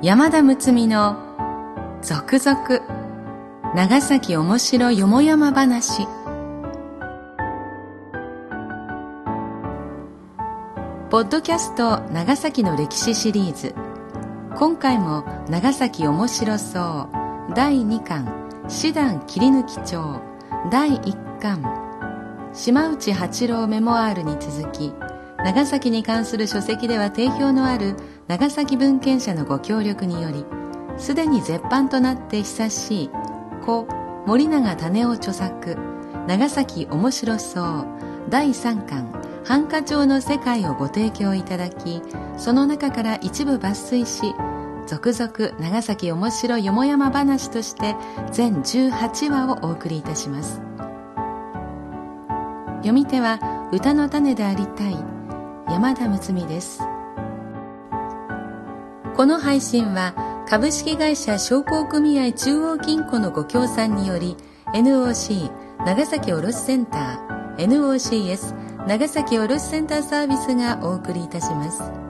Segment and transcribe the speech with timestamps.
[0.00, 1.16] 山田睦美の
[2.02, 6.06] 続々長崎おもしろよもやま話。
[11.10, 13.74] ポッドキャスト長崎の歴史シリーズ。
[14.56, 17.08] 今回も長崎おもしろそ
[17.50, 17.54] う。
[17.56, 18.32] 第2巻。
[18.68, 20.20] 師団切り抜き帳
[20.70, 21.60] 第1巻。
[22.54, 24.92] 島内八郎メモアールに続き
[25.38, 27.96] 長崎に関する書籍では定評のある
[28.28, 30.44] 長崎文献者のご協力により
[30.98, 33.10] すでに絶版となって久しい
[33.64, 33.86] 故
[34.26, 35.76] 森永種夫著作
[36.26, 37.86] 長崎面白そう
[38.28, 39.10] 第3巻
[39.44, 42.02] 繁華町の世界をご提供いただき
[42.36, 44.34] その中から一部抜粋し
[44.86, 47.96] 続々長崎面白よもやま話として
[48.30, 50.62] 全18話をお送りいたします。
[52.78, 54.96] 読み手は歌の種でありたい
[55.68, 56.80] 山田睦美です。
[59.18, 60.14] この配信は
[60.48, 64.36] 株式会社商工組合中央金庫のご協賛により
[64.72, 65.50] NOC
[65.84, 72.07] 長崎卸センター NOCS 長崎卸センターサービスがお送りいたします。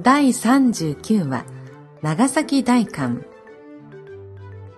[0.00, 1.44] 第39話
[2.02, 3.26] 長崎大館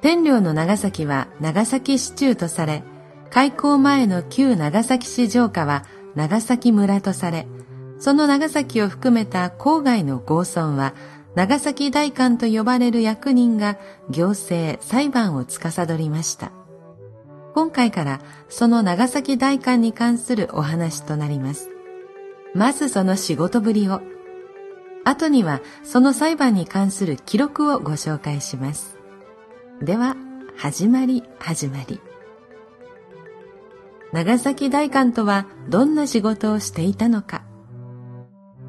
[0.00, 2.82] 天領の長崎は長崎市中とされ
[3.28, 7.46] 開港前の旧長崎市城下は長崎村とされ
[7.98, 10.94] その長崎を含めた郊外の郷村は
[11.34, 16.52] 長崎大官と呼ばれる役人が行政、裁判を司りました。
[17.54, 21.70] 今回からその長崎大官に関するお話となります。
[22.54, 24.02] まずその仕事ぶりを
[25.04, 28.96] 後にはその裁判に関する記録をご紹介します。
[29.80, 30.16] では、
[30.56, 32.00] 始まり始まり。
[34.12, 37.42] 長崎大官とはどんな仕事をしていたのか。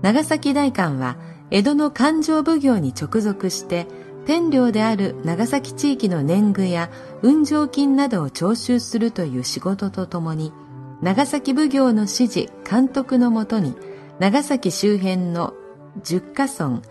[0.02, 1.18] 長崎大官は
[1.52, 3.88] 江戸の勘定奉行に直属して
[4.26, 6.90] 天領である長崎地域の年貢や
[7.22, 10.54] 運上金などを徴収するという仕事とともに
[11.02, 13.76] 長崎奉行の指示監督のもとに
[14.20, 15.54] 長崎周辺の
[16.02, 16.82] 十カ村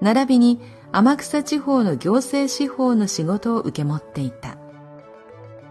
[0.00, 0.60] 並びに
[0.92, 4.60] 天草地方の行政司法の仕事を受け持っていた。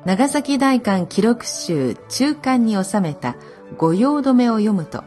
[0.05, 3.35] 長崎大官記録集中間に収めた
[3.77, 5.03] 御用止めを読むと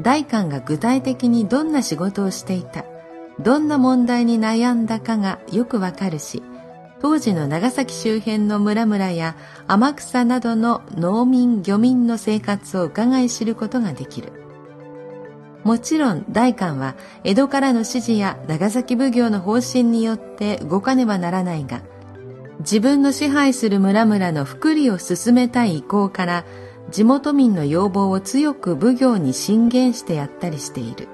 [0.00, 2.84] 大官が具体的にどんな仕事をしていた
[3.40, 6.42] どんな問題に悩んだかがよくわかるし
[7.00, 14.45] 当時の長崎周辺の村々や天草などの農民漁民の生活を伺い知ることができる。
[15.66, 16.94] もちろん代官は
[17.24, 21.82] 江戸からの指示や長崎奉行の方針によって動かねばならないが
[22.60, 26.44] 自分の支配する村々の福利を進めたい意向から
[26.90, 31.08] 地元民の要望を強く奉行に進言してやったりしている。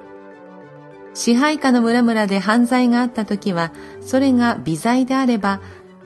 [1.14, 5.62] 支配下の村々で犯罪があった時はそれが微罪であれば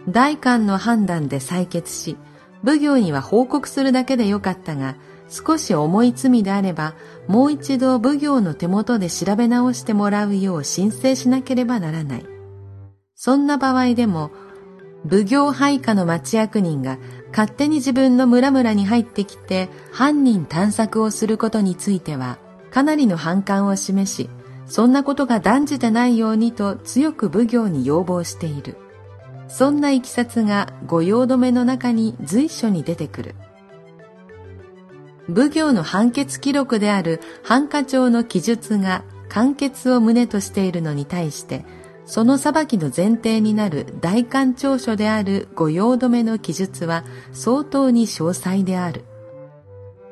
[0.09, 2.17] 代官の判断で採決し
[2.65, 4.95] 奉行には報告するだけでよかったが
[5.29, 6.95] 少し重い罪であれば
[7.27, 12.27] もう一度奉行の手元で調べ直してもらうよう申請しなければならない。
[13.15, 14.31] そんな場合でも
[15.09, 16.99] 奉行配下の町役人が
[17.31, 22.39] 勝手に自分の村々に入ってきて犯人探索をすることについては
[22.71, 24.29] かなりの反感を示し
[24.67, 28.77] そんなことが断じてないようにと強く奉行に要望している。
[29.49, 33.35] そんないきさつが御用止めの中に随所に出てくる。
[35.29, 41.65] 奉行の判決記録である繁華帳の記述が完結を旨としているのに対して、
[42.05, 49.05] その裁きの前提になる大官調書である御用止めの記述は相当に詳細である。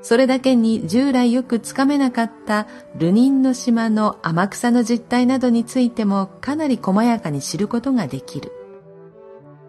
[0.02, 8.52] それだけに従来よくつかめなかった流人の島の天草の実態などについてもかなり細やかに知ることができる。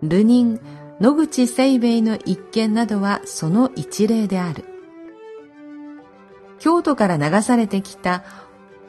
[0.03, 0.59] 流人、
[0.99, 4.74] 野口清兵衛の一件などはその一例である。
[6.65, 8.23] 京都から流されてきた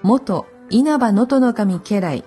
[0.00, 2.24] 元稲葉能登守家来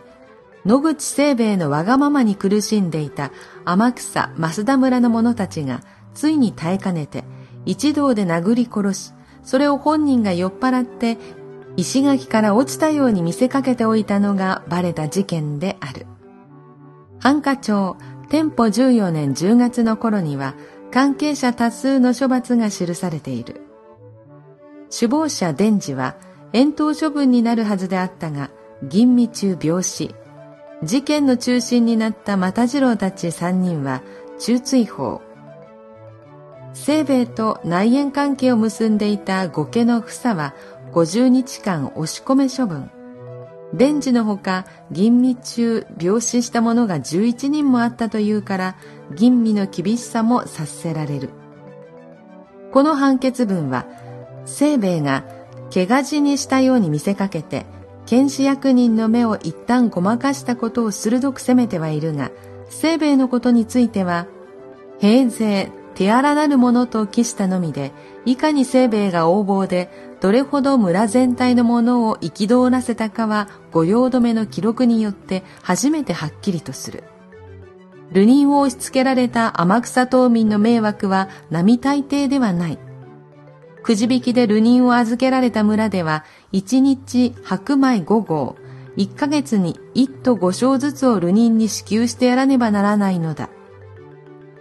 [0.63, 3.31] 野口清兵衛のわがままに苦しんでいた
[3.65, 5.81] 天草増田村の者たちが
[6.13, 7.23] ついに耐えかねて
[7.65, 11.17] 一同で殴り殺しそれを本人が酔っ払って
[11.77, 16.05] 石垣から落ちたように見せかけておいたのがバレた事件である。
[17.19, 17.97] 繁華町
[18.29, 20.53] 天保14年10月の頃には
[20.91, 23.68] 関係者多数の処罰が記されている。
[24.89, 26.15] 首謀者伝次は
[26.51, 28.49] 遠投処分になるはずであったが、
[28.83, 30.15] 吟味中病死。
[30.83, 34.01] 事件の中心になった又次郎たち3人は
[34.39, 35.21] 中追放。
[36.73, 40.55] 清兵衛と内縁関係を結んでいた御家の房は
[40.93, 42.89] 50日間押し込め処分。
[43.73, 48.75] 伝次のほか吟味中病死した者が11人もあったというから
[49.15, 51.29] 吟味の厳しさも察せられる。
[52.71, 53.85] この判決文は
[54.49, 55.23] 清兵衛が
[55.73, 57.65] 怪我死にしたように見せかけて
[58.05, 62.31] 検視役人の目を一旦ごまかしたことを鋭く責めてはいるが
[62.69, 64.27] 清兵衛のことについては
[64.99, 67.91] 平勢手荒なるものと期したのみで
[68.25, 69.89] いかに清兵衛が横暴で
[70.21, 77.03] どれほど村全体のものを憤らせたかは御用止めの記録によって初めてはっきりとする。
[78.11, 82.79] 流人を押し付けられた天草島民の迷惑は並大抵ではない。
[83.89, 88.55] くじ引きで流人を預けられた村では、一日白米5合、
[88.95, 93.49] 一ヶ月に一都五升ずつを流人に支給してやらねばならないのだ。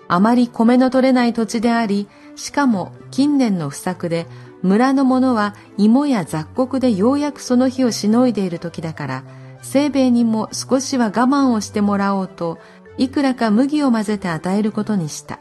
[0.08, 4.26] あまり米の取れない土地であり、しかも近年の不作で、
[4.62, 9.24] 村の者は芋や雑穀でようやくその日をしのいでいる時だから、
[9.62, 12.56] 清兵衛にも少しは我慢をしてもらおうと、
[12.96, 15.38] いくらか麦を混ぜて与えることにした。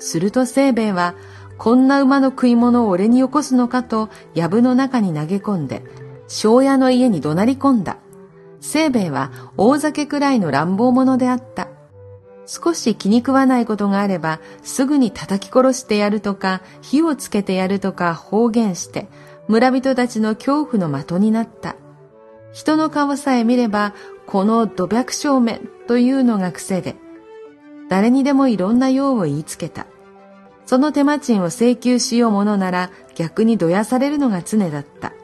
[0.00, 1.14] すると清兵衛は、
[1.58, 5.82] こんな馬の食い物を俺によこすのかと、藪の中に投げ込んで、
[6.28, 7.98] 庄屋の家に怒鳴り込んだ。
[8.60, 11.68] 清兵衛は大酒くらいの乱暴者であった。
[12.46, 19.08] 少し気に食わないことがあれば、すぐに叩き殺してやるとか、火をつけてやるとか方言して、
[19.48, 21.76] 村人たちの恐怖の的になった。
[22.52, 23.94] 人の顔さえ見れば、
[24.26, 26.96] この土白正面というのが癖で、
[27.88, 29.86] 誰にでもいろんな用を言いつけた。
[30.68, 35.14] その手間賃を請求しようものなら逆にどやされるのが常だった。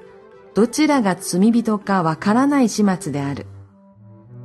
[0.55, 3.45] どちらが罪人かわからない始末である。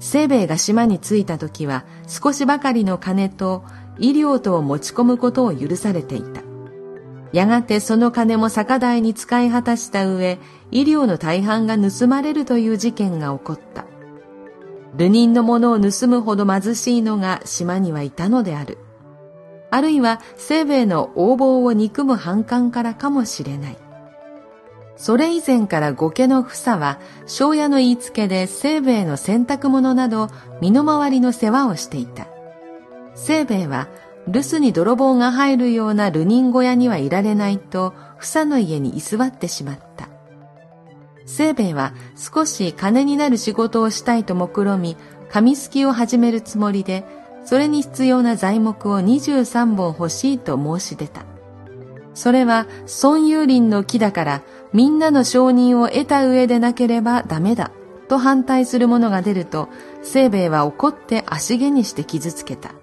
[0.02, 3.64] 清兵衛が島に着いた時は少しばかりの金と
[3.98, 6.42] 医療とを持ち込むことを許されていた。
[7.32, 10.38] やがてその金も酒代に使い果たした上、
[10.70, 13.86] 医療の大半が盗まれるという事件が起こった。
[14.98, 18.80] 流人のものを盗むほど貧しいのが島にはいたのである。
[19.72, 23.78] あるいは清兵衛の横暴を憎む反感からかもしれない。
[24.98, 30.30] それ以前から御家の房は、庄屋の言いつけで清兵衛の洗濯物など
[30.60, 32.28] 身の回りの世話をしていた。
[33.16, 33.88] 清兵衛は
[34.28, 40.10] 留守に泥棒が入るような流人小屋にはいられないと、房の家に居座ってしまった。
[41.26, 44.98] 清兵衛は少し金になる仕事をしたいと目論み、
[45.32, 47.06] 紙すきを始めるつもりで、
[47.50, 51.26] それに必要な材木を23本欲しいと申し出た。
[52.14, 52.68] それは
[53.02, 57.72] 孫有林の木だからみんなの承認を得た上でなければダメだ
[58.08, 59.68] と反対する者が出ると
[60.04, 62.76] 清兵衛は怒って足毛にして傷つけた。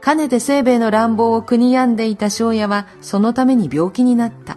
[0.00, 4.56] かねて清兵衛の乱暴を国やんでいた庄屋はそのために病気になった。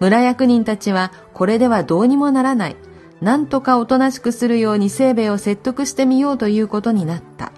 [0.00, 2.76] 村役人たちはこれではどうにもならない。
[3.20, 7.52] なんとかおとなしくするように清兵衛を説得してみようということになった。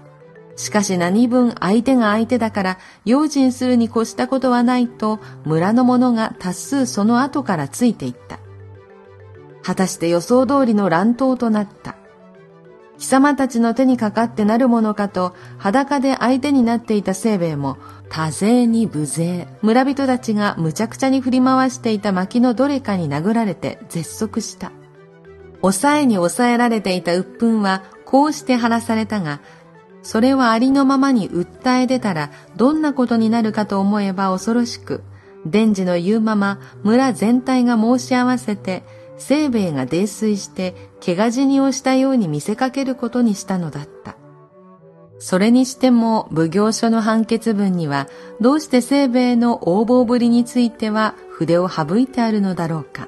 [0.63, 8.39] しかし何分相手が相手だから用心するに越したことはないと村の者が多数その後からついていった。
[9.61, 11.97] 果たして予想通りの乱闘となった。
[12.97, 17.75] 貴様たちの手にかかってなるものかと裸で相手になっていた清兵衛も
[18.07, 19.49] 多勢に無勢。
[19.61, 24.71] 村人たちがむちゃくちゃに振り回していた薪のどれかに殴られて絶足した。
[25.59, 29.41] 抑えに抑えられていた鬱憤はこうして晴らされたが
[30.03, 35.01] それはありのままに訴え出たらどんなことになるかと思えば恐ろしく、
[35.45, 38.83] 伝次の言うまま村全体が申し合わせて、
[39.17, 44.15] 清兵衛が泥酔して怪我死にをしたように見せかけることにしたのだった。
[45.19, 48.09] それにしても奉行所の判決文には
[48.41, 53.07] どうして清兵衛の横暴ぶりについては筆を省いてあるのだろうか。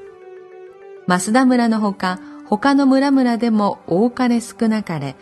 [1.08, 5.16] 増田村のほか他の村々でも多かれ少なかれ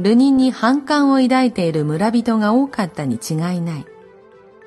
[0.00, 3.86] 流人に反感を抱いている村人が多かったに違いない。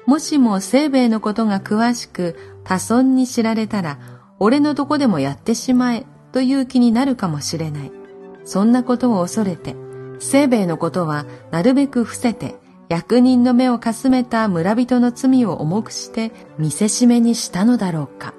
[0.06, 3.98] もしも清兵衛のことが詳しく多村に知られたら、
[4.40, 7.92] 俺のとこでもやってしまえという気になるかもしれない。
[8.46, 9.76] そんなことを恐れて、
[10.20, 12.56] 清兵衛のことはなるべく伏せて、
[12.90, 18.36] 役人の目をかすめた村人の罪を重くして見せしめにしたのだろうか。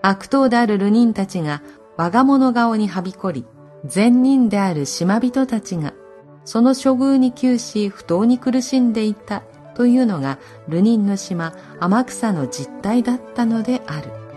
[0.00, 1.60] 悪党である流人たちが
[1.98, 3.44] 我が物顔にはびこり、
[3.84, 5.92] 善人である島人たちが、
[6.48, 9.42] その処遇に窮し不当に苦しんでいた
[9.74, 14.27] というのが、流人の島天草の実態だったのである。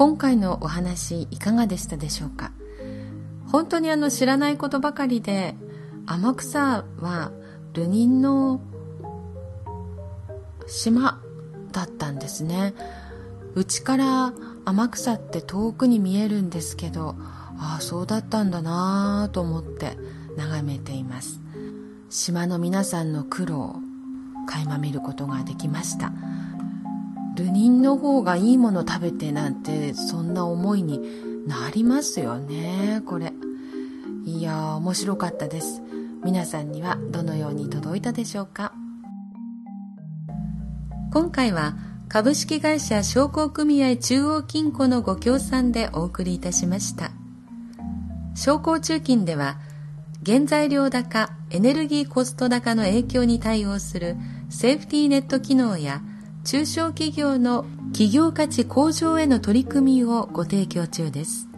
[0.00, 2.52] 今回のお話いかがでしたでしょうか？
[3.52, 5.54] 本当にあの知らないことばかりで
[6.06, 7.32] 天草は
[7.74, 8.62] 流人の
[10.66, 11.20] 島
[11.72, 12.72] だったんですね。
[13.54, 14.32] うちから
[14.64, 17.14] 天草って遠くに見えるんですけど
[17.58, 19.98] ああそうだったんだなぁと思って
[20.38, 21.40] 眺めています。
[22.08, 23.76] 島の皆さんの苦労を
[24.46, 26.10] 垣間見ることができました。
[27.36, 31.00] 流人の方がいいもの食べてなんてそんな思いに
[31.46, 33.02] なりますよね。
[33.06, 33.32] これ。
[34.24, 35.80] いや面白かったです。
[36.22, 38.72] 皆さんにはどのように届いたでしょうか？
[41.12, 41.74] 今回は
[42.08, 47.12] 株式会社商工組合中央金庫のご協賛でお送りいたしました。
[48.34, 49.58] 商工中金では
[50.26, 54.16] 原材料高エネルギーコスト高の影響に対応する
[54.50, 56.02] セーフティーネット機能や
[56.44, 61.48] 中小企業の企業価値向上への取り組みをご提供中です。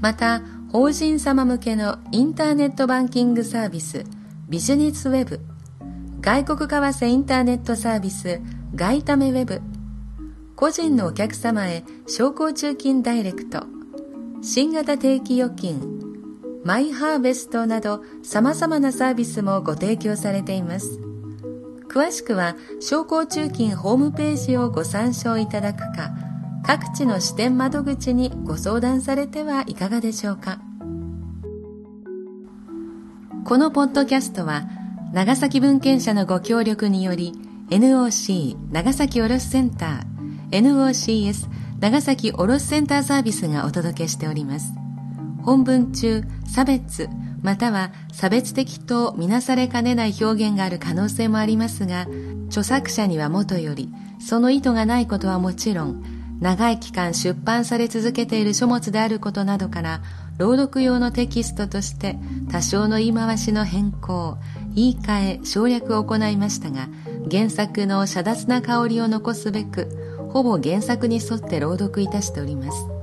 [0.00, 4.04] また、法人様向けのインターネットバンキングサービス
[4.48, 5.40] ビジネスウェブ、
[6.20, 8.40] 外国為替インターネットサービス
[8.74, 9.60] 外為ウェブ、
[10.56, 13.64] 個人のお客様へ商工中金ダイレクト、
[14.42, 15.80] 新型定期預金、
[16.64, 21.11] マイハーベストなど様々なサービスもご提供されています。
[21.92, 26.12] 詳しくは商工中金ホームページをご参照いただくか
[26.64, 30.60] 各地の支店窓口にご相談されてはいかがでしょうか。
[33.44, 34.62] このポッドキャストは
[35.12, 37.32] 長崎文献社のご協力により
[37.68, 41.48] NOC 長崎卸センター NOCS
[41.80, 44.72] 長崎卸センターサービスがお届けしております。
[45.42, 47.08] 本文中差別
[47.42, 52.06] または差別的とみなされかねない表現がある可能性もありますが
[52.46, 56.04] 著作者にはもとよりその意図がないことはもちろん
[56.40, 60.02] 長い期間出版され続けている書物であることなどから
[60.38, 62.16] 朗読用のテキストとして
[62.50, 64.38] 多少の言い回しの変更
[64.74, 66.88] 言い換え省略を行いましたが
[67.30, 69.88] 原作の遮奪な香りを残すべく
[70.32, 73.01] ほぼ原作に沿って朗読いたしております。